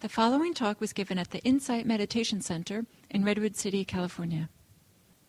[0.00, 4.48] The following talk was given at the Insight Meditation Center in Redwood City, California.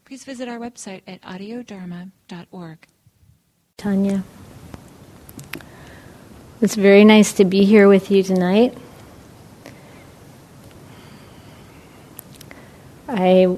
[0.06, 2.88] Please visit our website at audiodharma.org.
[3.76, 4.24] Tanya,
[6.62, 8.78] it's very nice to be here with you tonight.
[13.10, 13.58] I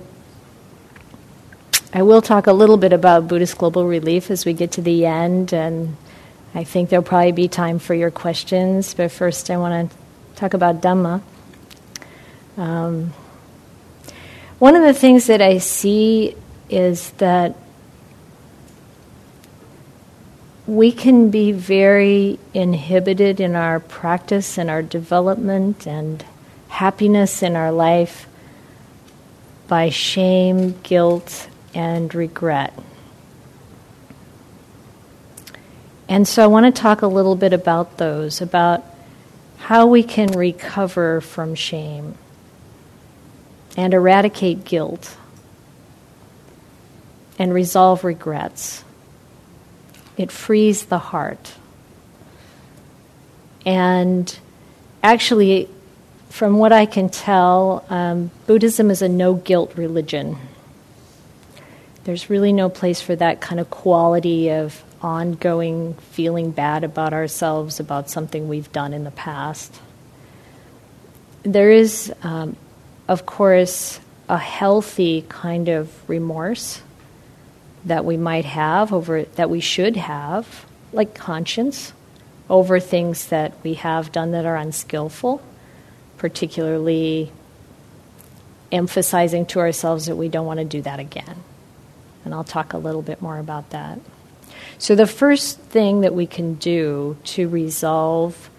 [1.94, 5.06] I will talk a little bit about Buddhist Global Relief as we get to the
[5.06, 5.96] end, and
[6.56, 8.96] I think there'll probably be time for your questions.
[8.96, 10.03] But first, I want to
[10.36, 11.22] talk about Dhamma.
[12.58, 13.14] Um,
[14.60, 16.36] one of the things that I see
[16.70, 17.56] is that
[20.66, 26.24] we can be very inhibited in our practice and our development and
[26.70, 28.28] happiness in our life
[29.68, 32.74] by shame, guilt, and regret.
[36.08, 38.84] And so I want to talk a little bit about those, about
[39.64, 42.18] how we can recover from shame
[43.78, 45.16] and eradicate guilt
[47.40, 48.84] and resolve regrets.
[50.18, 51.54] It frees the heart.
[53.66, 54.38] And
[55.02, 55.70] actually,
[56.30, 60.36] from what I can tell, um, Buddhism is a no guilt religion.
[62.04, 67.80] There's really no place for that kind of quality of ongoing feeling bad about ourselves,
[67.80, 69.80] about something we've done in the past.
[71.44, 72.56] There is, um,
[73.08, 76.82] of course, a healthy kind of remorse
[77.86, 81.92] that we might have over, that we should have, like conscience,
[82.50, 85.42] over things that we have done that are unskillful,
[86.18, 87.32] particularly
[88.72, 91.44] emphasizing to ourselves that we don't want to do that again.
[92.24, 94.00] And I'll talk a little bit more about that.
[94.78, 98.50] So, the first thing that we can do to resolve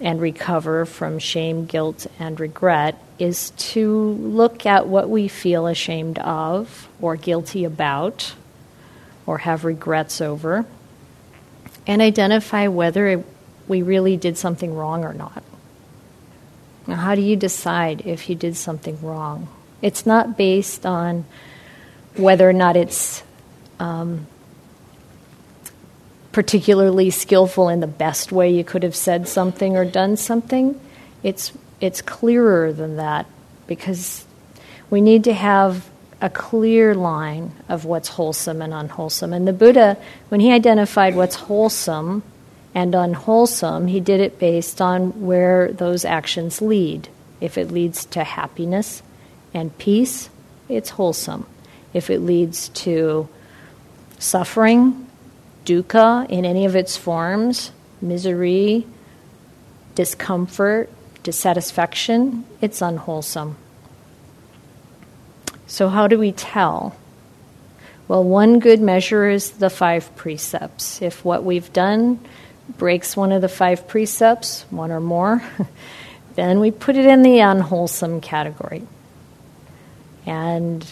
[0.00, 6.18] and recover from shame, guilt, and regret is to look at what we feel ashamed
[6.18, 8.34] of, or guilty about,
[9.26, 10.64] or have regrets over,
[11.86, 13.22] and identify whether
[13.68, 15.42] we really did something wrong or not.
[16.86, 19.48] Now, how do you decide if you did something wrong?
[19.82, 21.24] It's not based on
[22.16, 23.22] whether or not it's
[23.78, 24.26] um,
[26.32, 30.78] particularly skillful in the best way you could have said something or done something.
[31.22, 33.26] It's, it's clearer than that
[33.66, 34.24] because
[34.90, 35.88] we need to have
[36.20, 39.32] a clear line of what's wholesome and unwholesome.
[39.32, 39.96] And the Buddha,
[40.28, 42.22] when he identified what's wholesome
[42.74, 47.08] and unwholesome, he did it based on where those actions lead.
[47.40, 49.02] If it leads to happiness
[49.54, 50.28] and peace,
[50.68, 51.46] it's wholesome.
[51.92, 53.28] If it leads to
[54.18, 55.09] suffering
[55.64, 58.86] dukkha in any of its forms, misery,
[59.94, 60.90] discomfort,
[61.22, 63.56] dissatisfaction, it's unwholesome.
[65.66, 66.96] So, how do we tell?
[68.08, 71.00] Well, one good measure is the five precepts.
[71.00, 72.18] If what we've done
[72.76, 75.42] breaks one of the five precepts, one or more,
[76.34, 78.82] then we put it in the unwholesome category.
[80.26, 80.84] And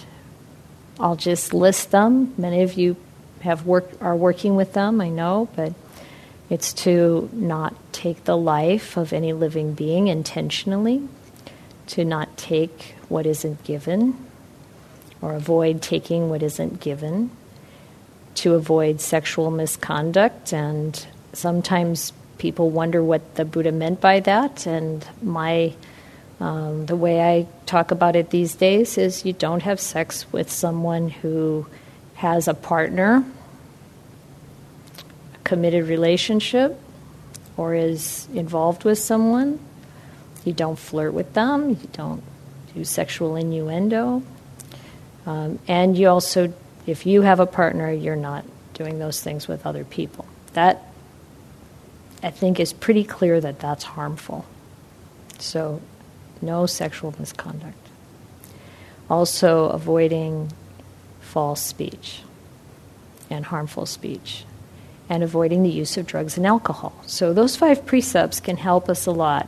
[1.00, 2.34] I'll just list them.
[2.38, 2.96] Many of you
[3.40, 5.72] have work are working with them, I know, but
[6.50, 11.06] it's to not take the life of any living being intentionally,
[11.88, 14.16] to not take what isn't given,
[15.20, 17.30] or avoid taking what isn't given,
[18.36, 25.06] to avoid sexual misconduct, and sometimes people wonder what the Buddha meant by that, and
[25.20, 25.74] my
[26.40, 30.50] um, the way I talk about it these days is you don't have sex with
[30.50, 31.66] someone who
[32.18, 33.24] has a partner,
[35.34, 36.76] a committed relationship,
[37.56, 39.60] or is involved with someone.
[40.44, 42.24] You don't flirt with them, you don't
[42.74, 44.24] do sexual innuendo.
[45.26, 46.52] Um, and you also,
[46.88, 50.26] if you have a partner, you're not doing those things with other people.
[50.54, 50.90] That,
[52.20, 54.44] I think, is pretty clear that that's harmful.
[55.38, 55.80] So,
[56.42, 57.78] no sexual misconduct.
[59.08, 60.50] Also, avoiding
[61.38, 62.22] false speech
[63.30, 64.44] and harmful speech,
[65.08, 66.92] and avoiding the use of drugs and alcohol.
[67.06, 69.46] So, those five precepts can help us a lot,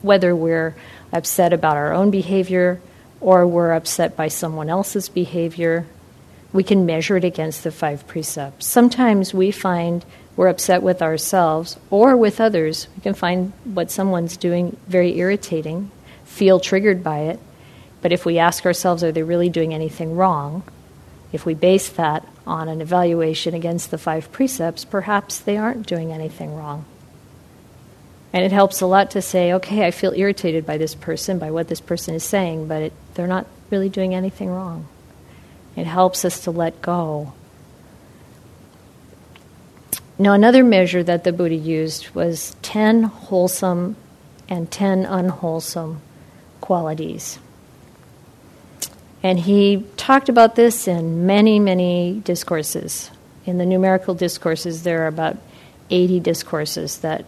[0.00, 0.76] whether we're
[1.12, 2.80] upset about our own behavior
[3.20, 5.86] or we're upset by someone else's behavior.
[6.52, 8.64] We can measure it against the five precepts.
[8.68, 10.04] Sometimes we find
[10.36, 12.86] we're upset with ourselves or with others.
[12.94, 15.90] We can find what someone's doing very irritating,
[16.24, 17.40] feel triggered by it.
[18.02, 20.62] But if we ask ourselves, are they really doing anything wrong?
[21.32, 26.12] If we base that on an evaluation against the five precepts, perhaps they aren't doing
[26.12, 26.84] anything wrong.
[28.32, 31.50] And it helps a lot to say, okay, I feel irritated by this person, by
[31.50, 34.86] what this person is saying, but it, they're not really doing anything wrong.
[35.76, 37.32] It helps us to let go.
[40.18, 43.96] Now, another measure that the Buddha used was 10 wholesome
[44.48, 46.00] and 10 unwholesome
[46.60, 47.38] qualities.
[49.22, 53.10] And he talked about this in many, many discourses.
[53.46, 55.36] In the numerical discourses, there are about
[55.90, 57.24] 80 discourses that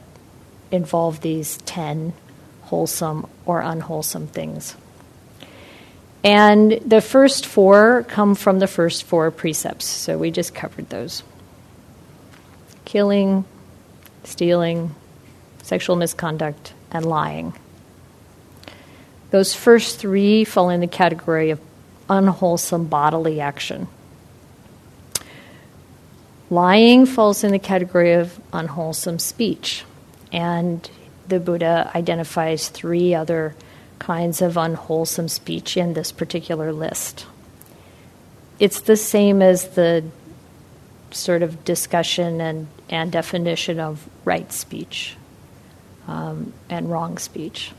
[0.73, 2.13] involve these 10
[2.63, 4.77] wholesome or unwholesome things.
[6.25, 11.23] And the first four come from the first four precepts, so we just covered those
[12.87, 13.45] killing,
[14.25, 14.95] stealing,
[15.63, 17.53] sexual misconduct, and lying.
[19.31, 21.61] Those first three fall in the category of
[22.09, 23.89] unwholesome bodily action.
[26.51, 29.85] Lying falls in the category of unwholesome speech.
[30.33, 30.89] And
[31.29, 33.55] the Buddha identifies three other
[33.99, 37.27] kinds of unwholesome speech in this particular list.
[38.59, 40.05] It's the same as the
[41.11, 45.17] sort of discussion and, and definition of right speech
[46.07, 47.73] um, and wrong speech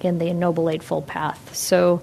[0.00, 1.54] in the Noble Eightfold Path.
[1.54, 2.02] So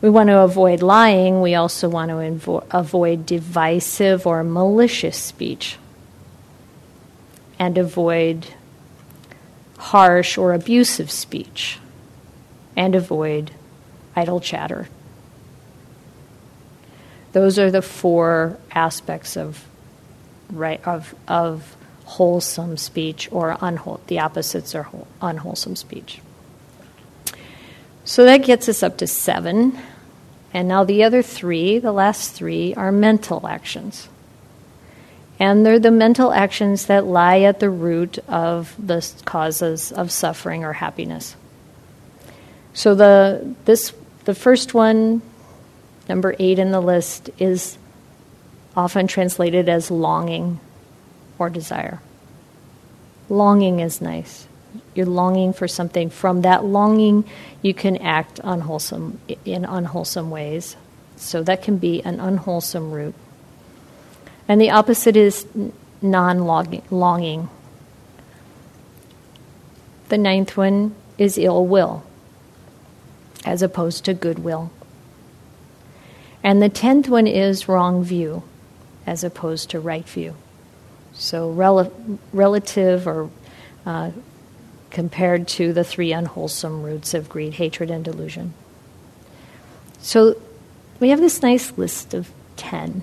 [0.00, 1.40] we want to avoid lying.
[1.40, 5.78] We also want to invo- avoid divisive or malicious speech
[7.58, 8.48] and avoid
[9.78, 11.78] harsh or abusive speech
[12.76, 13.50] and avoid
[14.14, 14.88] idle chatter.
[17.32, 19.64] Those are the four aspects of
[20.50, 24.00] right of of wholesome speech or unwhole.
[24.06, 26.20] The opposites are whole, unwholesome speech.
[28.06, 29.76] So that gets us up to seven,
[30.54, 34.08] and now the other three, the last three, are mental actions.
[35.40, 40.64] And they're the mental actions that lie at the root of the causes of suffering
[40.64, 41.34] or happiness.
[42.74, 43.92] So the this
[44.24, 45.20] the first one,
[46.08, 47.76] number eight in the list, is
[48.76, 50.60] often translated as longing
[51.40, 52.00] or desire.
[53.28, 54.45] Longing is nice.
[54.96, 56.10] You're longing for something.
[56.10, 57.24] From that longing,
[57.62, 60.76] you can act unwholesome in unwholesome ways.
[61.16, 63.14] So that can be an unwholesome root.
[64.48, 65.46] And the opposite is
[66.00, 67.48] non longing.
[70.08, 72.04] The ninth one is ill will,
[73.44, 74.70] as opposed to goodwill.
[76.44, 78.44] And the tenth one is wrong view,
[79.04, 80.36] as opposed to right view.
[81.12, 81.92] So, rel-
[82.32, 83.30] relative or
[83.84, 84.10] uh,
[84.90, 88.54] compared to the three unwholesome roots of greed, hatred, and delusion.
[89.98, 90.40] So,
[91.00, 93.02] we have this nice list of 10.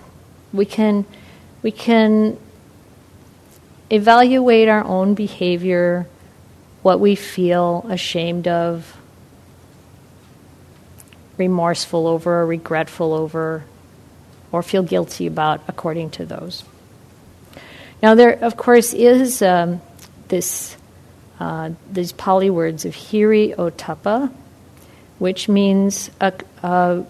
[0.51, 1.05] We can
[1.61, 2.37] we can
[3.89, 6.07] evaluate our own behavior,
[6.81, 8.97] what we feel ashamed of,
[11.37, 13.63] remorseful over, regretful over,
[14.51, 16.63] or feel guilty about according to those.
[18.01, 19.81] Now, there, of course, is um,
[20.27, 20.75] this
[21.39, 24.31] uh, these Pali words of hiri ottappa,
[25.19, 27.05] which means a, a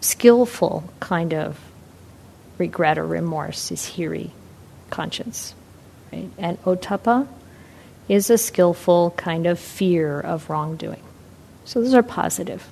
[0.00, 1.58] skillful kind of
[2.58, 4.30] regret or remorse is hiri,
[4.90, 5.54] conscience.
[6.12, 6.30] Right?
[6.38, 7.28] And ottappa
[8.08, 11.02] is a skillful kind of fear of wrongdoing.
[11.64, 12.68] So those are positive.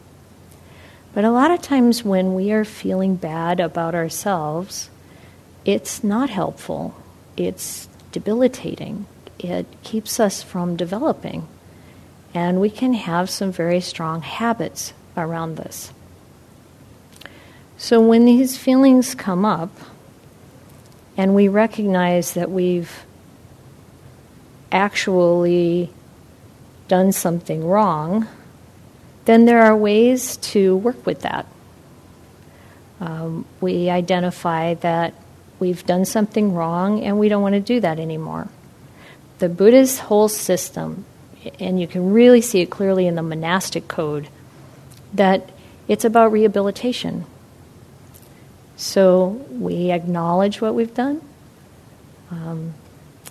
[1.12, 4.90] But a lot of times when we are feeling bad about ourselves,
[5.64, 6.94] it's not helpful.
[7.36, 9.06] It's debilitating.
[9.42, 11.48] It keeps us from developing.
[12.34, 15.92] And we can have some very strong habits around this.
[17.76, 19.70] So when these feelings come up
[21.16, 23.04] and we recognize that we've
[24.70, 25.90] actually
[26.88, 28.28] done something wrong,
[29.24, 31.46] then there are ways to work with that.
[33.00, 35.14] Um, we identify that
[35.58, 38.48] we've done something wrong and we don't want to do that anymore.
[39.40, 41.04] The Buddha's whole system,
[41.58, 44.28] and you can really see it clearly in the monastic code,
[45.12, 45.50] that
[45.88, 47.26] it's about rehabilitation.
[48.76, 51.20] So we acknowledge what we've done
[52.30, 52.74] um,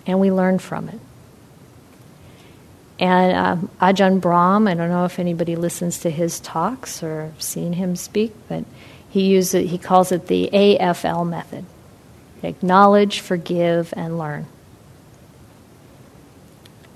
[0.06, 1.00] and we learn from it.
[2.98, 7.72] And um, Ajahn Brahm, I don't know if anybody listens to his talks or seen
[7.72, 8.64] him speak, but
[9.08, 11.64] he uses he calls it the AFL method:
[12.42, 14.46] acknowledge, forgive, and learn.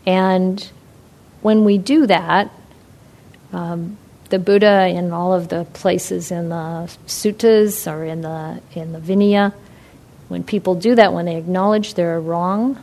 [0.06, 0.66] And
[1.42, 2.50] when we do that,
[3.52, 3.98] um,
[4.30, 8.98] the Buddha in all of the places in the suttas or in the in the
[8.98, 9.52] Vinaya,
[10.28, 12.78] when people do that, when they acknowledge they're wrong,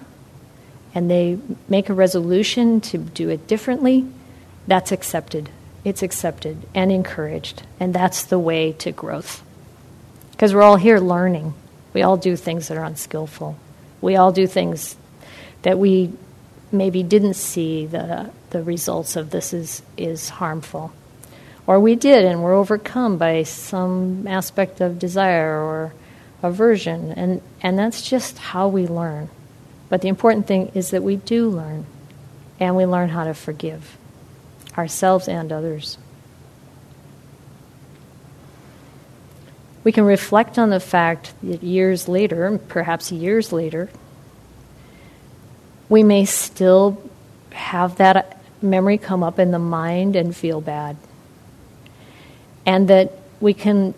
[0.93, 4.05] and they make a resolution to do it differently,
[4.67, 5.49] that's accepted.
[5.83, 7.63] It's accepted and encouraged.
[7.79, 9.41] And that's the way to growth.
[10.31, 11.53] Because we're all here learning.
[11.93, 13.57] We all do things that are unskillful.
[13.99, 14.95] We all do things
[15.63, 16.13] that we
[16.71, 20.93] maybe didn't see the, the results of this is, is harmful.
[21.67, 25.93] Or we did and we're overcome by some aspect of desire or
[26.43, 27.11] aversion.
[27.11, 29.29] And, and that's just how we learn.
[29.89, 31.85] But the important thing is that we do learn,
[32.59, 33.97] and we learn how to forgive
[34.77, 35.97] ourselves and others.
[39.83, 43.89] We can reflect on the fact that years later, perhaps years later,
[45.91, 46.99] we may still
[47.51, 50.97] have that memory come up in the mind and feel bad.
[52.65, 53.93] And that we can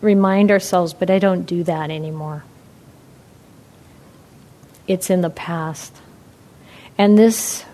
[0.00, 2.42] remind ourselves, but I don't do that anymore
[4.86, 5.94] it's in the past.
[6.98, 7.64] And this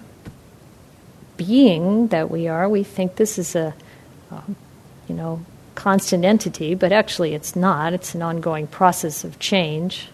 [1.37, 3.75] being that we are, we think this is a,
[4.31, 4.57] um,
[5.09, 7.93] you know, constant entity, but actually it's not.
[7.93, 10.09] It's an ongoing process of change.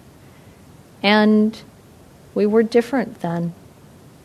[1.02, 1.60] And
[2.36, 3.54] we were different then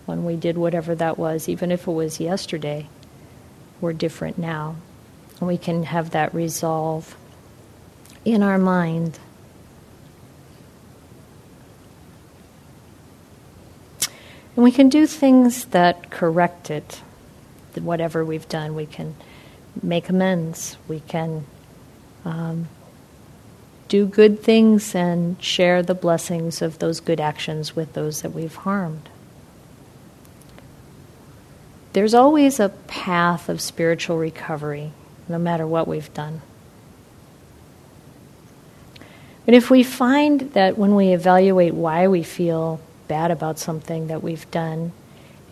[0.06, 2.90] when we did whatever that was, even if it was yesterday.
[3.80, 4.76] We're different now.
[5.40, 7.16] And we can have that resolve
[8.26, 9.18] in our mind.
[14.58, 17.02] And we can do things that correct it,
[17.76, 18.76] whatever we've done.
[18.76, 19.16] We can
[19.82, 20.76] make amends.
[20.90, 21.46] We can
[22.26, 22.68] um,
[23.92, 28.56] do good things and share the blessings of those good actions with those that we've
[28.56, 29.10] harmed.
[31.92, 34.94] There's always a path of spiritual recovery,
[35.28, 36.42] no matter what we've done.
[39.44, 42.80] But if we find that when we evaluate why we feel
[43.10, 44.94] bad about something that we've done,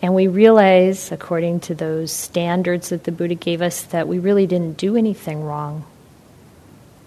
[0.00, 4.46] and we realize, according to those standards that the Buddha gave us, that we really
[4.46, 5.84] didn't do anything wrong.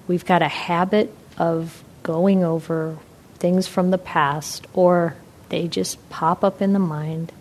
[0.08, 2.98] We've got a habit of going over
[3.36, 5.16] things from the past, or
[5.50, 7.32] they just pop up in the mind,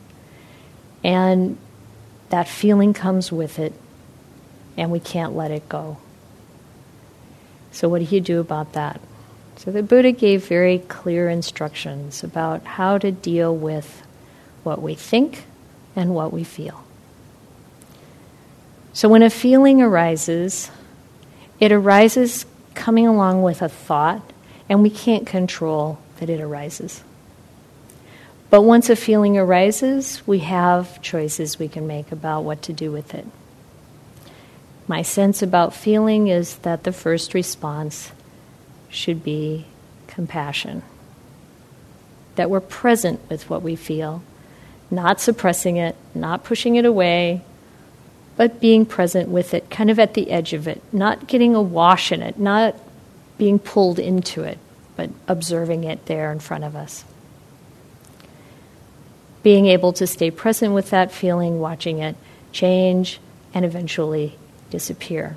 [1.04, 1.58] and
[2.30, 3.72] that feeling comes with it,
[4.76, 5.98] and we can't let it go.
[7.70, 9.00] So, what do you do about that?
[9.62, 14.02] So the Buddha gave very clear instructions about how to deal with
[14.64, 15.44] what we think
[15.94, 16.82] and what we feel.
[18.92, 20.68] So when a feeling arises,
[21.60, 24.22] it arises coming along with a thought,
[24.68, 27.02] and we can't control that it arises.
[28.50, 32.92] But once a feeling arises, we have choices we can make about what to do
[32.92, 33.26] with it.
[34.86, 38.12] My sense about feeling is that the first response
[38.90, 39.66] should be
[40.06, 40.82] compassion.
[42.34, 44.22] That we're present with what we feel,
[44.90, 47.42] not suppressing it, not pushing it away,
[48.36, 52.12] but being present with it, kind of at the edge of it, not getting awash
[52.12, 52.76] in it, not
[53.38, 54.58] being pulled into it,
[54.96, 57.04] but observing it there in front of us.
[59.42, 62.16] Being able to stay present with that feeling, watching it
[62.52, 63.20] change
[63.52, 64.38] and eventually
[64.70, 65.36] disappear.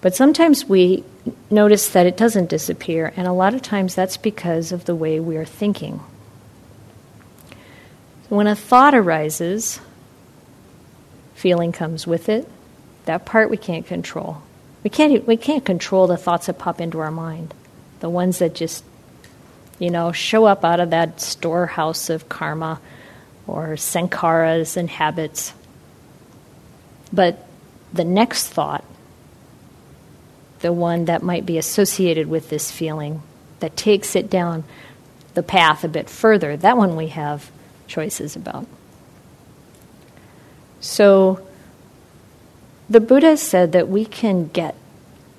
[0.00, 1.04] But sometimes we
[1.50, 5.20] notice that it doesn't disappear, and a lot of times that's because of the way
[5.20, 6.00] we are thinking.
[8.28, 9.80] When a thought arises,
[11.40, 12.48] feeling comes with it.
[13.06, 14.42] That part we can't control.
[14.84, 17.54] We can't, we can't control the thoughts that pop into our mind,
[18.00, 18.84] the ones that just,
[19.78, 22.80] you know, show up out of that storehouse of karma
[23.46, 25.54] or sankharas and habits.
[27.12, 27.46] But
[27.92, 28.84] the next thought
[30.60, 33.22] the one that might be associated with this feeling,
[33.60, 34.64] that takes it down
[35.34, 37.50] the path a bit further, that one we have
[37.86, 38.66] choices about.
[40.80, 41.46] So,
[42.88, 44.74] the Buddha said that we can get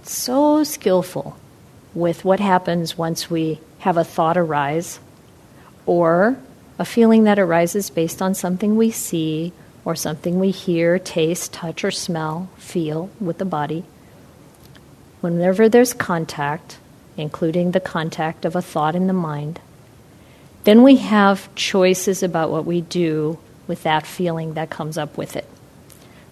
[0.03, 1.35] so skillful
[1.93, 4.99] with what happens once we have a thought arise
[5.85, 6.37] or
[6.79, 9.51] a feeling that arises based on something we see
[9.83, 13.83] or something we hear, taste, touch, or smell, feel with the body.
[15.21, 16.77] Whenever there's contact,
[17.17, 19.59] including the contact of a thought in the mind,
[20.63, 23.39] then we have choices about what we do
[23.71, 25.47] with that feeling that comes up with it.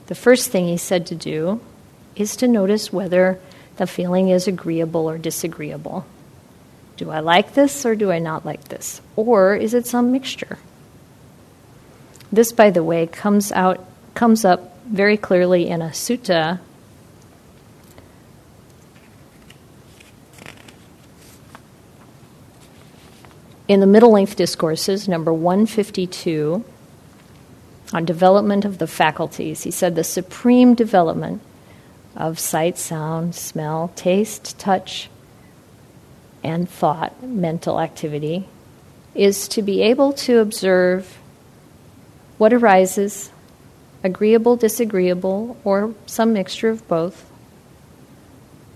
[0.07, 1.61] The first thing he said to do
[2.17, 3.39] is to notice whether
[3.77, 6.05] the feeling is agreeable or disagreeable.
[6.97, 8.99] Do I like this or do I not like this?
[9.15, 10.57] Or is it some mixture?
[12.29, 16.59] This, by the way, comes out comes up very clearly in a sutta
[23.69, 26.65] in the middle length discourses, number 152,
[27.91, 31.41] on development of the faculties, he said the supreme development
[32.15, 35.09] of sight, sound, smell, taste, touch,
[36.43, 38.47] and thought, mental activity,
[39.15, 41.17] is to be able to observe
[42.37, 43.31] what arises,
[44.03, 47.29] agreeable, disagreeable, or some mixture of both,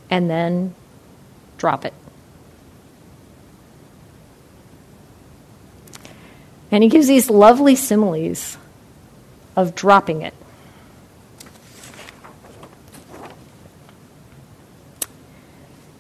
[0.10, 0.74] and then
[1.58, 1.93] drop it.
[6.72, 8.58] And he gives these lovely similes
[9.55, 10.33] of dropping it.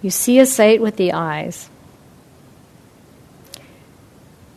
[0.01, 1.69] You see a sight with the eyes,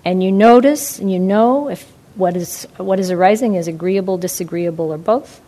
[0.04, 4.92] and you notice and you know if what is, what is arising is agreeable, disagreeable,
[4.92, 5.40] or both.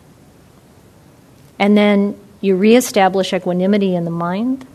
[1.58, 4.66] And then you reestablish equanimity in the mind.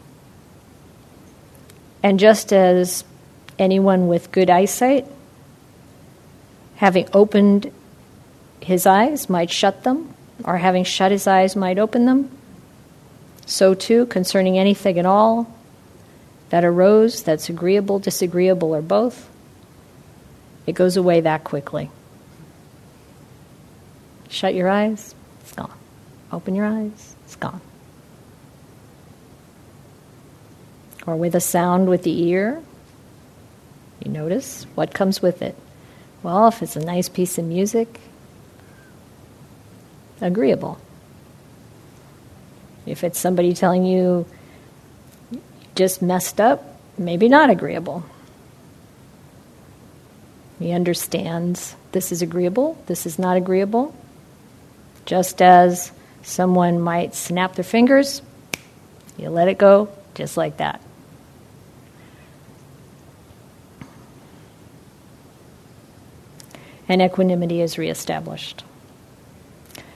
[2.02, 3.06] And just as
[3.58, 5.06] anyone with good eyesight,
[6.76, 7.72] having opened
[8.64, 12.30] his eyes, might shut them, or having shut his eyes, might open them,
[13.46, 15.54] so too concerning anything at all
[16.50, 19.30] that arose that's agreeable, disagreeable, or both,
[20.66, 21.90] it goes away that quickly.
[24.30, 25.74] Shut your eyes, it's gone.
[26.32, 27.62] Open your eyes, it's gone.
[31.06, 32.64] Or with a sound with the ear,
[34.04, 35.56] you notice what comes with it.
[36.24, 38.00] Well, if it's a nice piece of music,
[40.24, 40.80] agreeable.
[42.86, 44.26] If it's somebody telling you
[45.76, 46.64] just messed up,
[46.98, 48.04] maybe not agreeable.
[50.60, 53.94] He understands this is agreeable, this is not agreeable.
[55.06, 58.22] Just as someone might snap their fingers,
[59.18, 60.82] you let it go just like that.
[66.88, 68.64] And equanimity is reestablished.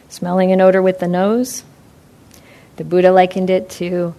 [0.10, 1.64] Smelling an odor with the nose,
[2.78, 4.16] the Buddha likened it to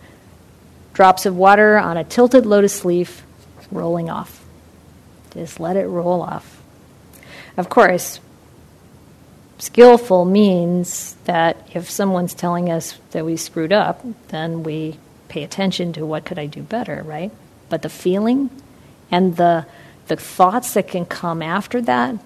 [0.93, 3.23] drops of water on a tilted lotus leaf
[3.71, 4.45] rolling off.
[5.33, 6.61] Just let it roll off.
[7.57, 8.21] Of course,
[9.59, 14.99] skillful means that if someone's telling us that we screwed up, then we
[15.29, 17.31] pay attention to what could I do better, right?
[17.69, 18.51] But the feeling
[19.11, 19.67] and the
[20.09, 22.17] the thoughts that can come after that,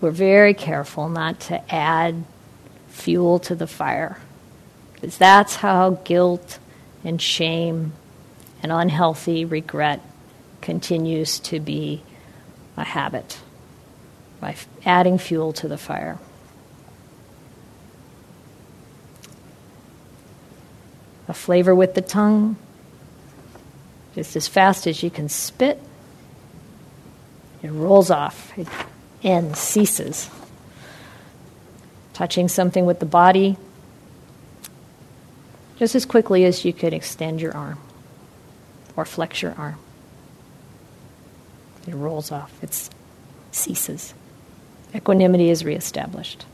[0.00, 2.24] we're very careful not to add
[2.90, 4.18] fuel to the fire.
[4.94, 6.58] Because that's how guilt
[7.02, 7.92] and shame
[8.62, 10.00] and unhealthy regret
[10.60, 12.02] continues to be
[12.76, 13.38] a habit
[14.40, 16.18] by adding fuel to the fire.
[21.28, 22.56] A flavor with the tongue,
[24.14, 25.80] just as fast as you can spit,
[27.62, 28.66] it rolls off, it
[29.22, 30.28] ends, ceases.
[32.20, 33.56] Touching something with the body,
[35.78, 37.78] just as quickly as you could extend your arm
[38.94, 39.78] or flex your arm.
[41.88, 42.90] It rolls off, it
[43.52, 44.12] ceases.
[44.94, 46.44] Equanimity is reestablished.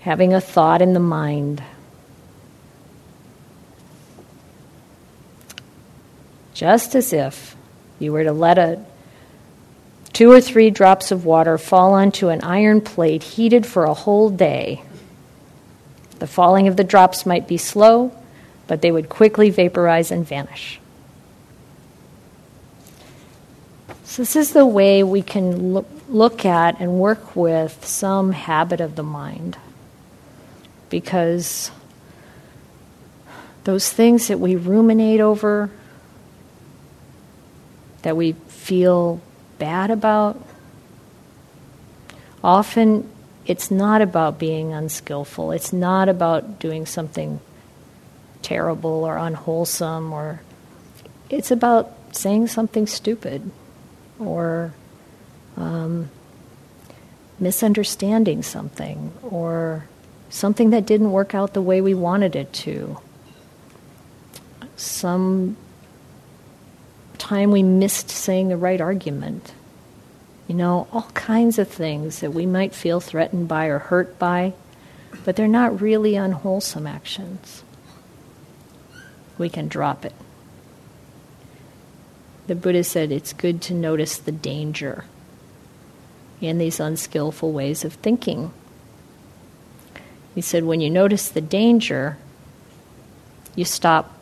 [0.00, 1.62] Having a thought in the mind.
[6.54, 7.54] Just as if
[8.00, 8.84] you were to let a
[10.12, 14.30] two or three drops of water fall onto an iron plate heated for a whole
[14.30, 14.82] day
[16.20, 18.12] the falling of the drops might be slow,
[18.66, 20.78] but they would quickly vaporize and vanish.
[24.04, 28.96] So, this is the way we can look, at and work with some habit of
[28.96, 29.56] the mind.
[30.90, 31.70] Because
[33.64, 35.70] those things that we ruminate over,
[38.02, 39.22] that we feel
[39.60, 40.42] bad about,
[42.42, 43.08] often
[43.46, 45.52] it's not about being unskillful.
[45.52, 47.40] It's not about doing something
[48.42, 50.40] terrible or unwholesome or
[51.28, 53.50] it's about saying something stupid
[54.18, 54.72] or
[55.56, 56.10] um,
[57.38, 59.86] misunderstanding something or
[60.28, 62.98] something that didn't work out the way we wanted it to.
[64.76, 65.56] Some
[67.20, 69.52] time we missed saying the right argument.
[70.48, 74.54] You know, all kinds of things that we might feel threatened by or hurt by,
[75.24, 77.62] but they're not really unwholesome actions.
[79.38, 80.14] We can drop it.
[82.48, 85.04] The Buddha said it's good to notice the danger
[86.40, 88.52] in these unskillful ways of thinking.
[90.34, 92.16] He said, when you notice the danger,
[93.54, 94.18] you stop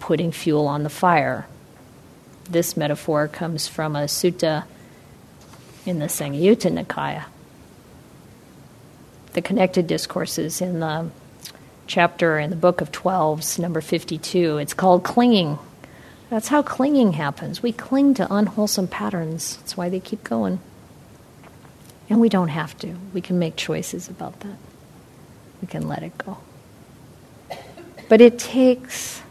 [0.00, 1.46] putting fuel on the fire
[2.46, 4.64] this metaphor comes from a sutta
[5.84, 7.24] in the Samyutta Nikaya.
[9.34, 11.10] The connected discourses in the
[11.86, 14.58] chapter in the book of 12s, number 52.
[14.58, 15.58] It's called clinging.
[16.30, 17.62] That's how clinging happens.
[17.62, 19.56] We cling to unwholesome patterns.
[19.58, 20.58] That's why they keep going.
[22.08, 22.96] And we don't have to.
[23.12, 24.56] We can make choices about that.
[25.60, 26.38] We can let it go.
[28.08, 29.22] But it takes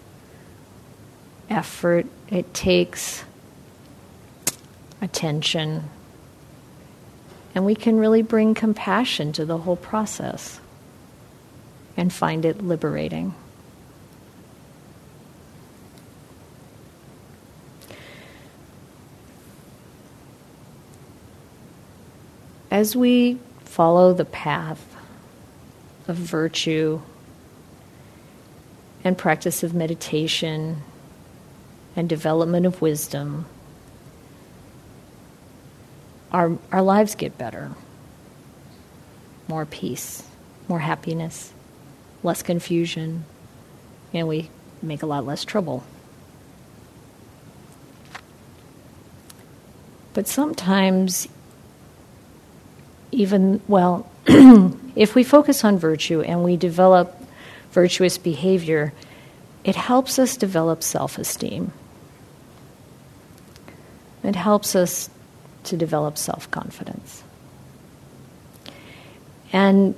[1.50, 3.24] effort, it takes
[5.02, 5.90] attention,
[7.54, 10.60] and we can really bring compassion to the whole process
[11.98, 13.34] and find it liberating.
[22.72, 24.96] As we follow the path
[26.08, 27.02] of virtue
[29.04, 30.82] and practice of meditation
[31.96, 33.46] and development of wisdom,
[36.32, 37.72] our, our lives get better.
[39.48, 40.24] More peace,
[40.68, 41.54] more happiness,
[42.24, 43.26] less confusion,
[44.14, 44.50] and we
[44.82, 45.84] make a lot less trouble.
[50.14, 51.28] But sometimes,
[53.12, 57.22] even, well, if we focus on virtue and we develop
[57.72, 58.94] virtuous behavior,
[59.64, 61.74] it helps us develop self esteem.
[64.26, 65.10] It helps us
[65.66, 67.24] to develop self confidence.
[69.54, 69.96] And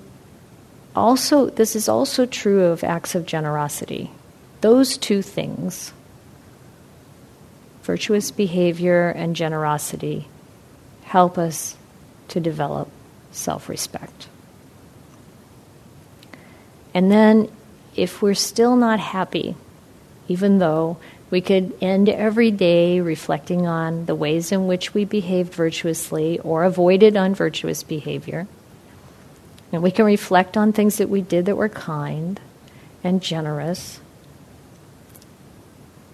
[0.96, 4.12] also, this is also true of acts of generosity.
[4.62, 5.94] Those two things,
[7.84, 10.28] virtuous behavior and generosity,
[11.04, 11.76] help us
[12.30, 12.90] to develop
[13.32, 14.28] self respect.
[16.94, 17.50] And then,
[17.96, 19.56] if we're still not happy,
[20.28, 20.98] even though
[21.30, 26.64] we could end every day reflecting on the ways in which we behaved virtuously or
[26.64, 28.48] avoided unvirtuous behavior.
[29.74, 32.40] And we can reflect on things that we did that were kind
[33.04, 34.00] and generous.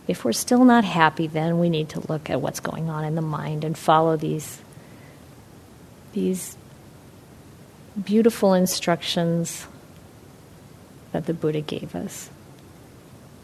[0.08, 3.14] If we're still not happy, then we need to look at what's going on in
[3.14, 4.62] the mind and follow these,
[6.14, 6.58] these
[8.04, 9.68] beautiful instructions
[11.12, 12.32] that the Buddha gave us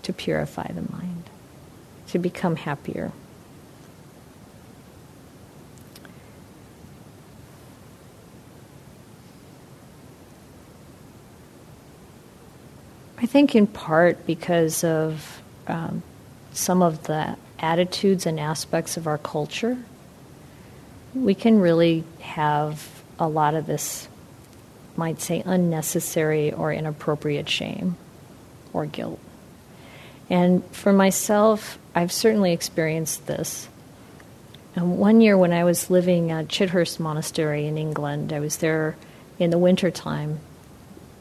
[0.01, 1.29] to purify the mind
[2.09, 3.11] to become happier.
[13.17, 16.01] I think in part because of um,
[16.53, 19.77] some of the attitudes and aspects of our culture,
[21.13, 24.07] we can really have a lot of this,
[24.95, 27.97] might say, unnecessary or inappropriate shame
[28.71, 29.19] or guilt.
[30.29, 33.67] And for myself, I've certainly experienced this.
[34.75, 38.95] And one year when I was living at Chithurst Monastery in England, I was there
[39.39, 40.39] in the winter time,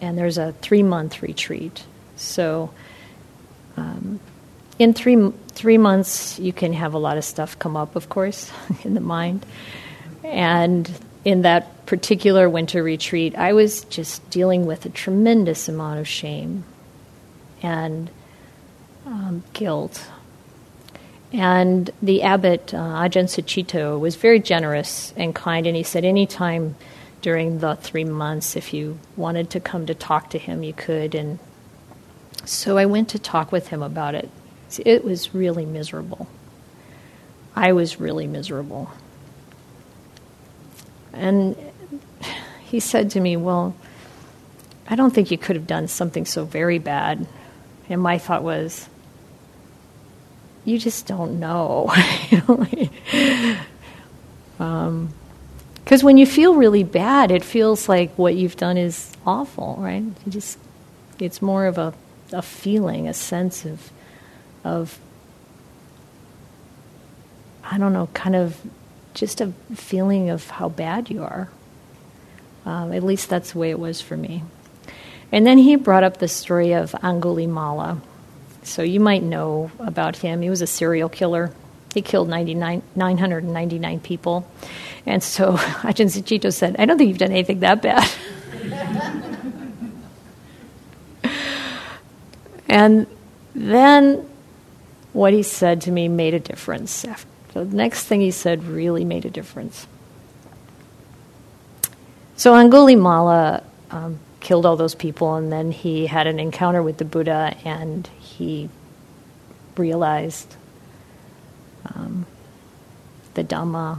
[0.01, 1.85] and there's a three month retreat.
[2.17, 2.71] So,
[3.77, 4.21] um,
[4.79, 8.53] in three three months, you can have a lot of stuff come up, of course,
[8.85, 9.45] in the mind.
[10.23, 10.91] And
[11.25, 16.65] in that particular winter retreat, I was just dealing with a tremendous amount of shame
[17.63, 18.11] and
[19.09, 20.07] um, guilt.
[21.33, 26.77] And the abbot, uh, Ajahn Sucitto, was very generous and kind, and he said, anytime
[27.21, 31.15] during the three months, if you wanted to come to talk to him, you could.
[31.15, 31.39] And
[32.45, 34.31] so I went to talk with him about it.
[34.85, 36.29] It was really miserable.
[37.57, 38.91] I was really miserable.
[41.13, 41.57] And
[42.65, 43.75] he said to me, Well,
[44.89, 47.27] I don't think you could have done something so very bad.
[47.89, 48.89] And my thought was,
[50.69, 51.93] you just don't know.
[54.59, 59.77] Because um, when you feel really bad, it feels like what you've done is awful,
[59.79, 60.03] right?
[60.03, 60.59] You just
[61.21, 61.95] it's more of a,
[62.33, 63.93] a feeling, a sense of
[64.65, 64.99] of
[67.63, 68.61] I don't know, kind of
[69.15, 71.49] just a feeling of how bad you are.
[72.67, 74.43] Um, at least that's the way it was for me.
[75.31, 78.01] And then he brought up the story of Angulimala,
[78.69, 80.43] so you might know about him.
[80.43, 81.51] He was a serial killer.
[81.95, 84.47] He killed 999 people.
[85.07, 88.09] And so Ajahn said, I don't think you've done anything that bad.
[92.69, 93.07] and
[93.55, 94.29] then
[95.13, 97.05] what he said to me made a difference.
[97.55, 99.87] The next thing he said really made a difference.
[102.37, 107.05] So Angulimala um, killed all those people, and then he had an encounter with the
[107.05, 108.71] Buddha, and he
[109.77, 110.55] realized
[111.87, 112.25] um,
[113.35, 113.99] the Dhamma,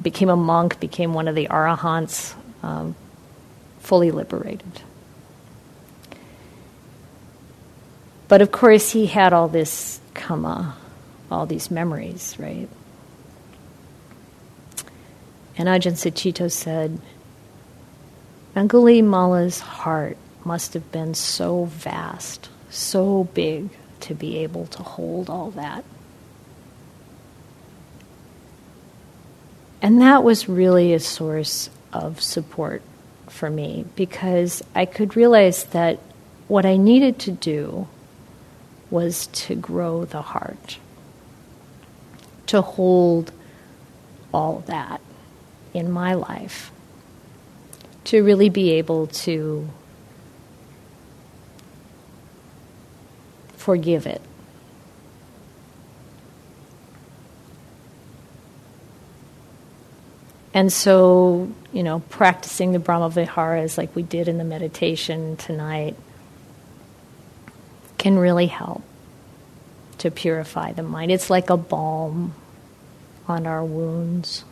[0.00, 2.94] became a monk, became one of the arahants, um,
[3.80, 4.82] fully liberated.
[8.28, 10.76] But of course, he had all this karma,
[11.30, 12.68] all these memories, right?
[15.58, 17.00] And Ajahn Sucitto said,
[18.54, 25.50] Angulimala's heart must have been so vast, so big to be able to hold all
[25.50, 25.84] that.
[29.82, 32.82] And that was really a source of support
[33.28, 35.98] for me because I could realize that
[36.46, 37.88] what I needed to do
[38.88, 40.78] was to grow the heart,
[42.46, 43.32] to hold
[44.32, 45.00] all that
[45.74, 46.70] in my life,
[48.04, 49.68] to really be able to
[53.66, 54.22] forgive it.
[60.54, 65.96] And so, you know, practicing the Brahma Viharas like we did in the meditation tonight
[67.98, 68.84] can really help
[69.98, 71.10] to purify the mind.
[71.10, 72.34] It's like a balm
[73.26, 74.44] on our wounds.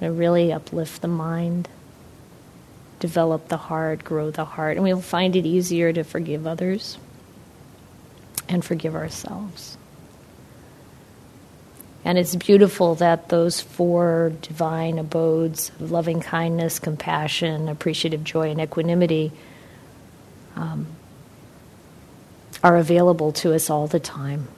[0.00, 1.68] It really uplift the mind,
[3.00, 6.96] develop the heart, grow the heart, and we'll find it easier to forgive others
[8.48, 9.76] and forgive ourselves.
[12.04, 18.60] And it's beautiful that those four divine abodes of loving kindness, compassion, appreciative joy, and
[18.60, 19.30] equanimity
[20.56, 20.86] um,
[22.62, 24.48] are available to us all the time.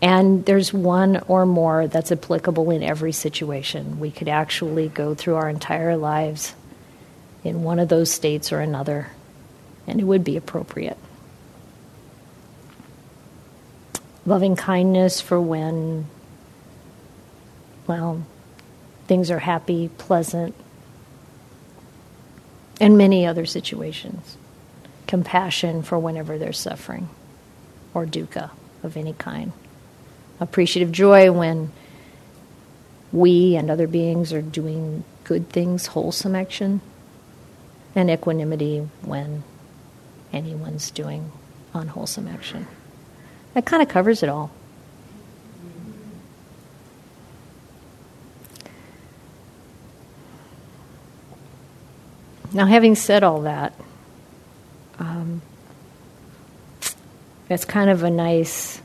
[0.00, 4.00] And there's one or more that's applicable in every situation.
[4.00, 6.54] We could actually go through our entire lives
[7.44, 9.10] in one of those states or another,
[9.86, 10.98] and it would be appropriate.
[14.24, 16.06] Loving kindness for when,
[17.86, 18.24] well,
[19.06, 20.54] things are happy, pleasant,
[22.80, 24.36] and many other situations
[25.06, 27.06] compassion for whenever there's suffering
[27.92, 28.50] or dukkha
[28.82, 29.52] of any kind.
[30.40, 31.70] Appreciative joy when
[33.12, 36.80] we and other beings are doing good things, wholesome action.
[37.94, 39.44] And equanimity when
[40.32, 41.30] anyone's doing
[41.74, 42.66] unwholesome action.
[43.54, 44.50] That kind of covers it all.
[52.54, 53.72] Now, having said all that,
[54.98, 55.40] um,
[57.48, 58.80] it's kind of a nice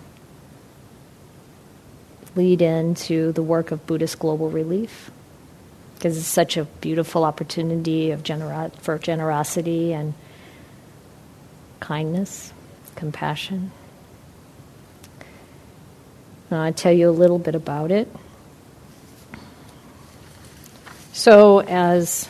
[2.36, 5.12] lead into the work of Buddhist Global Relief
[5.96, 8.24] because it's such a beautiful opportunity of
[8.80, 10.14] for generosity and
[11.80, 12.54] kindness,
[12.96, 13.72] compassion.
[16.52, 18.08] I'll tell you a little bit about it.
[21.12, 22.30] So, as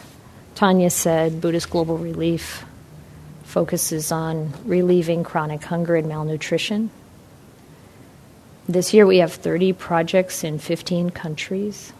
[0.56, 2.65] Tanya said, Buddhist Global Relief
[3.43, 6.89] focuses on relieving chronic hunger and malnutrition.
[8.67, 11.93] This year we have 30 projects in 15 countries.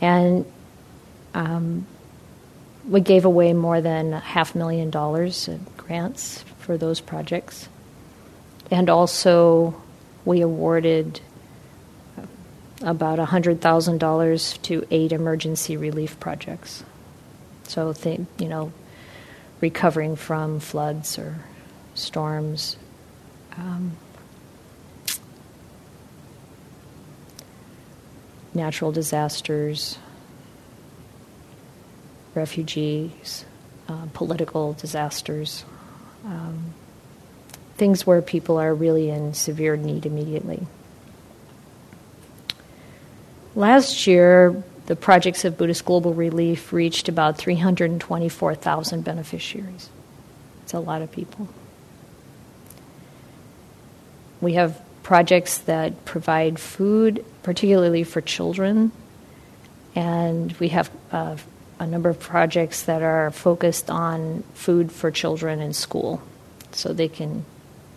[0.00, 0.44] And
[1.34, 1.86] um,
[2.88, 7.68] we gave away more than half a million dollars in grants for those projects.
[8.70, 9.80] And also,
[10.26, 11.20] we awarded
[12.82, 16.84] about $100,000 to eight emergency relief projects.
[17.62, 18.72] So, th- you know,
[19.60, 21.38] recovering from floods or
[21.94, 22.76] storms.
[23.56, 23.96] Um,
[28.52, 29.98] natural disasters,
[32.34, 33.44] refugees,
[33.88, 35.64] uh, political disasters,
[36.24, 36.74] um,
[37.76, 40.66] things where people are really in severe need immediately.
[43.54, 49.90] Last year, the projects of Buddhist Global Relief reached about 324,000 beneficiaries.
[50.62, 51.48] It's a lot of people.
[54.40, 58.92] We have projects that provide food, particularly for children,
[59.94, 61.36] and we have uh,
[61.78, 66.22] a number of projects that are focused on food for children in school
[66.72, 67.44] so they can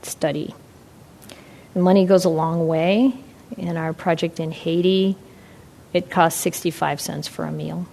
[0.06, 0.54] study.
[1.76, 3.14] Money goes a long way.
[3.58, 5.16] In our project in Haiti,
[5.94, 7.88] it costs 65 cents for a meal.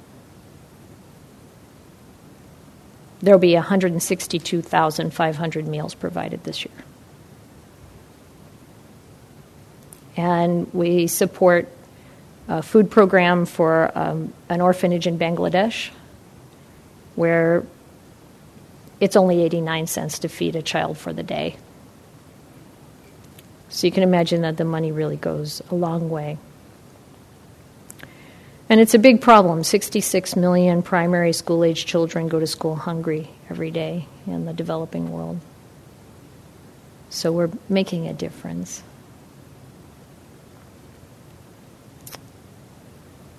[3.23, 6.75] There will be 162,500 meals provided this year.
[10.17, 11.69] And we support
[12.49, 15.91] a food program for um, an orphanage in Bangladesh
[17.17, 17.65] where
[19.01, 21.57] it's only 89 cents to feed a child for the day.
[23.69, 26.39] So you can imagine that the money really goes a long way.
[28.69, 29.63] And it's a big problem.
[29.63, 35.13] 66 million primary school age children go to school hungry every day in the developing
[35.13, 35.41] world.
[37.11, 38.83] So we're making a difference.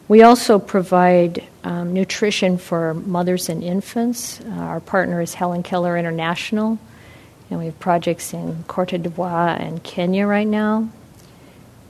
[0.08, 4.40] We also provide um, nutrition for mothers and infants.
[4.40, 6.80] Uh, our partner is Helen Keller International,
[7.50, 10.90] and we have projects in Cote d'Ivoire and Kenya right now,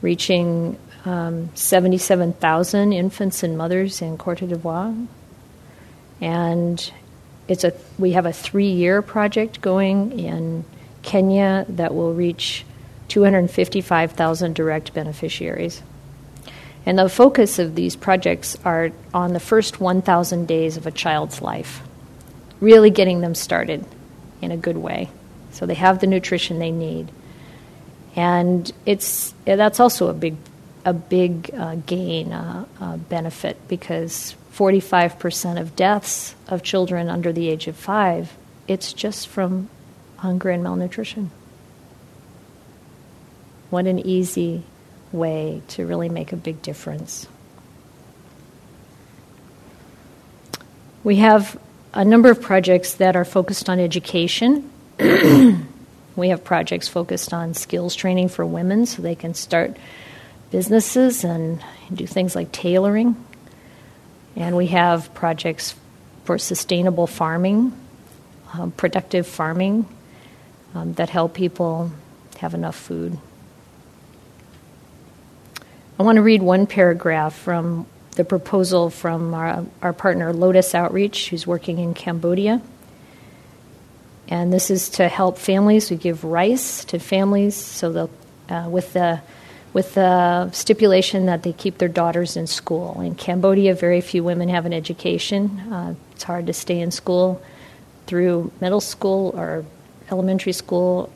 [0.02, 5.06] reaching um, 77,000 infants and mothers in Cote d'Ivoire.
[6.20, 6.92] And
[7.48, 10.64] it's a, we have a three year project going in
[11.02, 12.64] Kenya that will reach
[13.08, 15.82] 255,000 direct beneficiaries.
[16.86, 21.42] And the focus of these projects are on the first 1,000 days of a child's
[21.42, 21.82] life,
[22.60, 23.84] really getting them started
[24.40, 25.10] in a good way
[25.58, 27.10] so they have the nutrition they need.
[28.14, 30.36] And it's, that's also a big,
[30.84, 37.48] a big uh, gain, uh, uh, benefit, because 45% of deaths of children under the
[37.48, 38.36] age of five,
[38.68, 39.68] it's just from
[40.18, 41.32] hunger and malnutrition.
[43.70, 44.62] What an easy
[45.10, 47.26] way to really make a big difference.
[51.02, 51.58] We have
[51.92, 54.70] a number of projects that are focused on education.
[54.98, 59.76] We have projects focused on skills training for women so they can start
[60.50, 63.16] businesses and do things like tailoring.
[64.34, 65.74] And we have projects
[66.24, 67.72] for sustainable farming,
[68.52, 69.86] um, productive farming
[70.74, 71.90] um, that help people
[72.38, 73.18] have enough food.
[75.98, 81.28] I want to read one paragraph from the proposal from our, our partner Lotus Outreach,
[81.28, 82.60] who's working in Cambodia.
[84.28, 85.90] And this is to help families.
[85.90, 88.10] We give rice to families so they'll,
[88.48, 89.20] uh, with the
[89.72, 93.00] with the stipulation that they keep their daughters in school.
[93.00, 95.60] In Cambodia, very few women have an education.
[95.70, 97.40] Uh, it's hard to stay in school
[98.06, 99.64] through middle school or
[100.10, 101.10] elementary school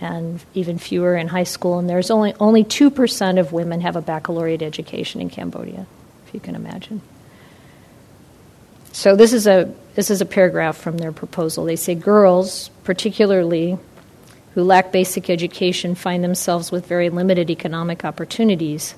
[0.00, 1.78] and even fewer in high school.
[1.78, 5.86] And there's only only two percent of women have a baccalaureate education in Cambodia,
[6.26, 7.00] if you can imagine.
[8.92, 11.64] So this is a this is a paragraph from their proposal.
[11.64, 13.76] They say girls, particularly
[14.54, 18.94] who lack basic education, find themselves with very limited economic opportunities.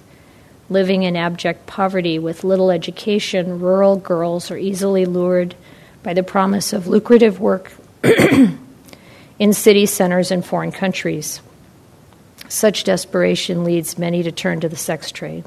[0.69, 5.55] Living in abject poverty with little education, rural girls are easily lured
[6.03, 7.73] by the promise of lucrative work
[9.39, 11.41] in city centers in foreign countries.
[12.51, 15.47] Such desperation leads many to turn to the sex trade.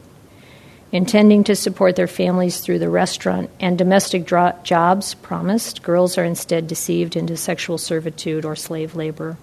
[0.93, 6.23] Intending to support their families through the restaurant and domestic dro- jobs promised, girls are
[6.23, 9.35] instead deceived into sexual servitude or slave labor.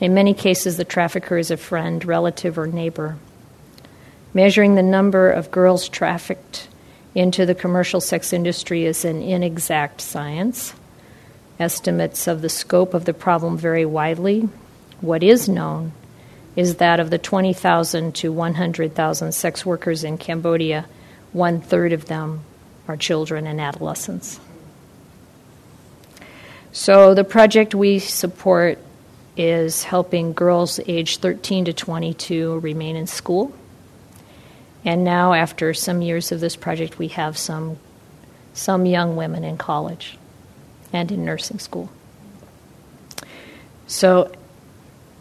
[0.00, 3.18] In many cases, the trafficker is a friend, relative, or neighbor.
[4.32, 6.68] Measuring the number of girls trafficked
[7.14, 10.72] into the commercial sex industry is an inexact science.
[11.60, 14.48] Estimates of the scope of the problem vary widely.
[15.02, 15.92] What is known
[16.56, 20.86] is that of the 20,000 to 100,000 sex workers in Cambodia,
[21.32, 22.40] one third of them
[22.88, 24.40] are children and adolescents.
[26.72, 28.78] So, the project we support
[29.36, 33.52] is helping girls aged 13 to 22 remain in school.
[34.84, 37.78] And now, after some years of this project, we have some,
[38.54, 40.18] some young women in college
[40.92, 41.90] and in nursing school.
[43.86, 44.32] So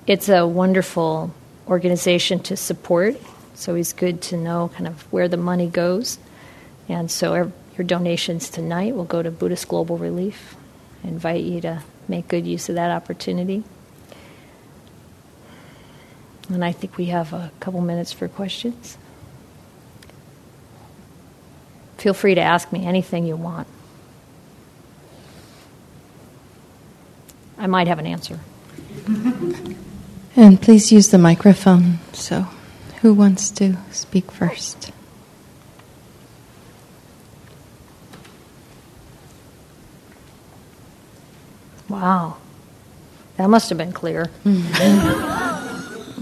[0.08, 1.34] it's a wonderful
[1.68, 3.20] organization to support.
[3.22, 6.20] So it's always good to know kind of where the money goes.
[6.88, 10.56] And so your donations tonight will go to Buddhist Global Relief.
[11.04, 13.64] I invite you to make good use of that opportunity.
[16.50, 18.98] And I think we have a couple minutes for questions.
[21.98, 23.68] Feel free to ask me anything you want.
[27.58, 28.40] I might have an answer.
[30.36, 32.00] and please use the microphone.
[32.14, 32.48] So,
[33.02, 34.92] who wants to speak first?
[41.88, 42.38] Wow.
[43.38, 44.32] That must have been clear.
[44.44, 46.16] Mm.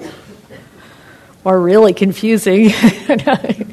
[1.44, 2.70] or really confusing.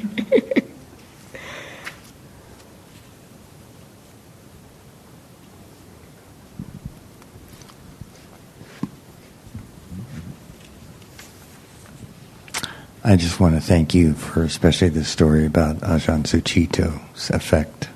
[13.15, 17.87] I just want to thank you for especially the story about Ajahn Sucitto's effect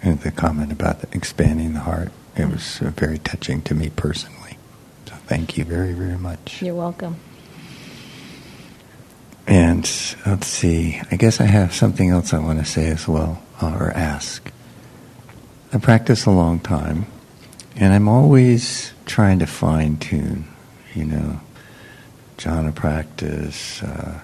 [0.00, 2.10] and the comment about expanding the heart.
[2.38, 4.56] It was uh, very touching to me personally.
[5.04, 6.62] So Thank you very, very much.
[6.62, 7.16] You're welcome.
[9.46, 9.82] And
[10.24, 13.76] let's see, I guess I have something else I want to say as well, uh,
[13.78, 14.50] or ask.
[15.70, 17.04] I practice a long time,
[17.76, 20.46] and I'm always trying to fine tune,
[20.94, 21.40] you know,
[22.38, 24.20] jhana practice, uh,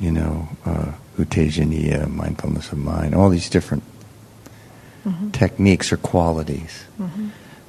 [0.00, 3.84] you know, uh, U Tejaniya, mindfulness of mind, all these different
[5.04, 5.30] mm-hmm.
[5.30, 6.84] techniques or qualities.
[6.98, 7.28] Mm-hmm.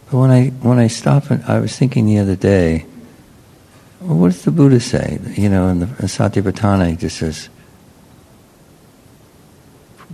[0.09, 2.85] But when I when I stop and I was thinking the other day,
[3.99, 5.19] well, what does the Buddha say?
[5.35, 7.49] You know, in the in Satipatthana, he just says,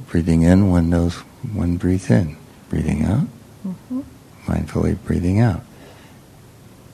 [0.09, 1.15] breathing in, one knows
[1.53, 2.35] one breathes in,
[2.69, 3.27] breathing out,
[3.65, 4.01] mm-hmm.
[4.45, 5.61] mindfully breathing out.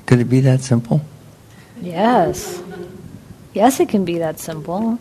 [0.05, 1.01] Could it be that simple?
[1.81, 2.61] Yes.
[3.53, 4.99] Yes, it can be that simple.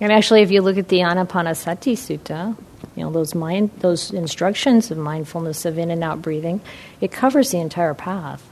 [0.00, 2.56] And actually, if you look at the Anapanasati Sutta,
[2.96, 6.60] you know those mind those instructions of mindfulness of in and out breathing,
[7.00, 8.46] it covers the entire path.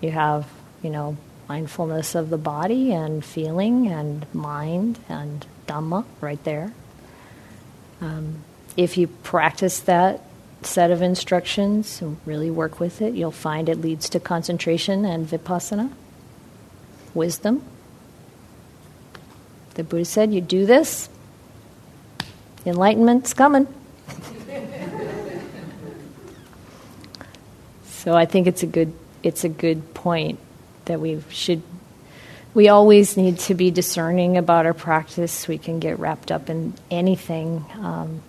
[0.00, 0.46] You have,
[0.82, 1.16] you know,
[1.48, 6.72] mindfulness of the body and feeling and mind and dhamma right there.
[8.00, 8.44] Um,
[8.76, 10.22] if you practice that
[10.62, 15.26] set of instructions and really work with it, you'll find it leads to concentration and
[15.26, 15.90] vipassana,
[17.14, 17.64] wisdom,
[19.78, 21.08] the Buddha said, You do this,
[22.66, 23.68] enlightenment's coming.
[27.86, 30.40] so I think it's a good it's a good point
[30.86, 31.62] that we should
[32.54, 35.46] we always need to be discerning about our practice.
[35.46, 38.22] We can get wrapped up in anything um,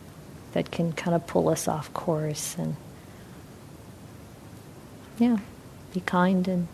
[0.51, 2.75] that can kind of pull us off course and
[5.17, 5.39] yeah,
[5.95, 6.67] be kind and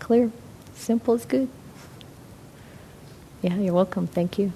[0.00, 0.32] clear.
[0.74, 1.48] Simple is good.
[3.44, 4.06] Yeah, you're welcome.
[4.06, 4.54] Thank you.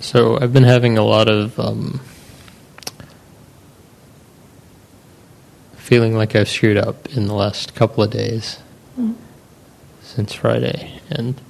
[0.00, 2.00] So I've been having a lot of um,
[5.76, 8.60] feeling like I've screwed up in the last couple of days.
[10.18, 11.40] Since Friday, and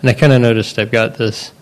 [0.00, 1.52] and I kind of noticed I've got this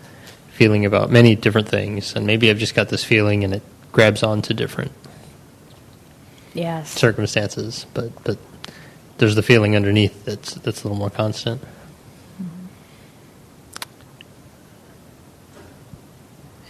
[0.52, 4.22] feeling about many different things, and maybe I've just got this feeling, and it grabs
[4.22, 4.92] onto different
[6.52, 8.38] yes circumstances, but but
[9.18, 11.60] there's the feeling underneath that's that's a little more constant.
[12.40, 12.66] Mm-hmm.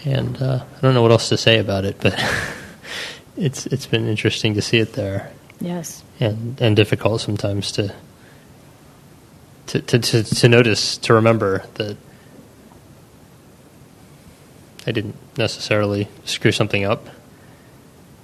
[0.09, 2.19] And uh, I don't know what else to say about it, but
[3.37, 5.31] it's it's been interesting to see it there.
[5.61, 6.03] Yes.
[6.21, 7.95] And and difficult sometimes to
[9.69, 11.97] to, to, to, to notice, to remember that
[14.87, 17.07] I didn't necessarily screw something up.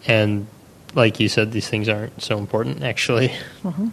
[0.06, 0.46] And
[0.94, 3.28] like you said, these things aren't so important, actually.
[3.62, 3.88] Mm-hmm.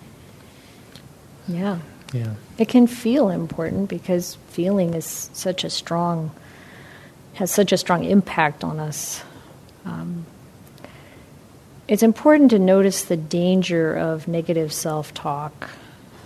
[1.48, 1.80] Yeah.
[2.14, 2.36] Yeah.
[2.58, 6.32] It can feel important because feeling is such a strong,
[7.34, 9.24] has such a strong impact on us.
[9.86, 10.26] Um,
[11.88, 15.70] it's important to notice the danger of negative self talk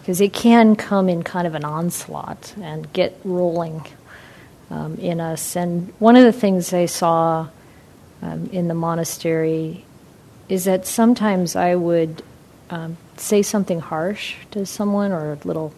[0.02, 3.86] because it can come in kind of an onslaught and get rolling
[4.72, 5.56] um, in us.
[5.56, 7.48] And one of the things I saw
[8.22, 9.86] um, in the monastery
[10.50, 12.24] is that sometimes I would
[12.72, 15.74] um, say something harsh to someone or a little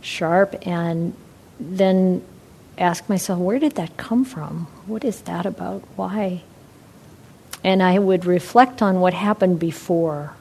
[0.00, 1.14] sharp, and
[1.60, 2.22] then
[2.76, 4.66] ask myself, where did that come from?
[4.86, 5.82] What is that about?
[5.96, 6.42] Why?
[7.62, 10.34] And I would reflect on what happened before.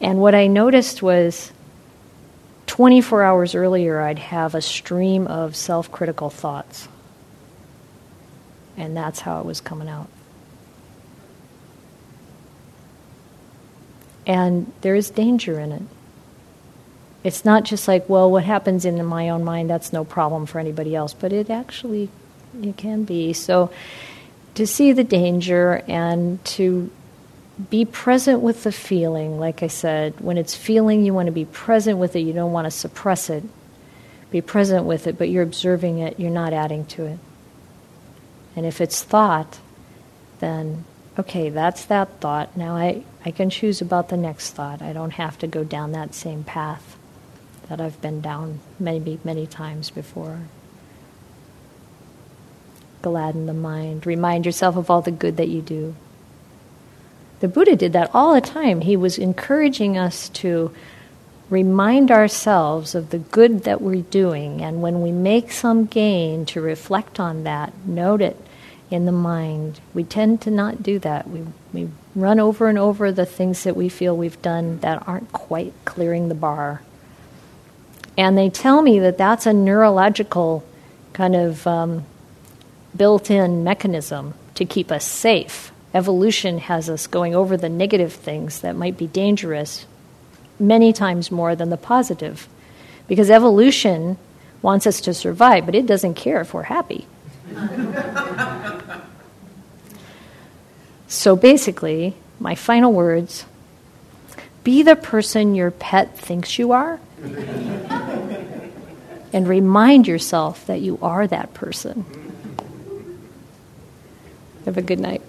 [0.00, 1.52] And what I noticed was
[2.72, 6.88] 24 hours earlier, I'd have a stream of self critical thoughts.
[8.78, 10.08] And that's how it was coming out.
[14.26, 15.82] And there is danger in it.
[17.22, 20.58] It's not just like, well, what happens in my own mind, that's no problem for
[20.58, 22.08] anybody else, but it actually
[22.62, 23.34] it can be.
[23.34, 23.70] So
[24.54, 26.90] to see the danger and to
[27.70, 29.38] be present with the feeling.
[29.38, 32.20] Like I said, when it's feeling, you want to be present with it.
[32.20, 33.44] You don't want to suppress it.
[34.30, 37.18] Be present with it, but you're observing it, you're not adding to it.
[38.56, 39.58] And if it's thought,
[40.40, 40.84] then
[41.18, 42.56] okay, that's that thought.
[42.56, 44.82] Now I, I can choose about the next thought.
[44.82, 46.96] I don't have to go down that same path
[47.68, 50.40] that I've been down maybe many times before.
[53.02, 54.06] Gladden the mind.
[54.06, 55.94] Remind yourself of all the good that you do.
[57.42, 58.82] The Buddha did that all the time.
[58.82, 60.72] He was encouraging us to
[61.50, 66.60] remind ourselves of the good that we're doing, and when we make some gain, to
[66.60, 68.36] reflect on that, note it
[68.92, 69.80] in the mind.
[69.92, 71.28] We tend to not do that.
[71.28, 75.32] We, we run over and over the things that we feel we've done that aren't
[75.32, 76.80] quite clearing the bar.
[78.16, 80.64] And they tell me that that's a neurological
[81.12, 82.04] kind of um,
[82.96, 85.71] built in mechanism to keep us safe.
[85.94, 89.86] Evolution has us going over the negative things that might be dangerous
[90.58, 92.48] many times more than the positive.
[93.08, 94.16] Because evolution
[94.62, 97.06] wants us to survive, but it doesn't care if we're happy.
[101.08, 103.44] so basically, my final words
[104.64, 107.00] be the person your pet thinks you are
[109.32, 112.04] and remind yourself that you are that person.
[114.64, 115.22] Have a good night.